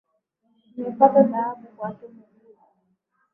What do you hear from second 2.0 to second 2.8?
Mugudha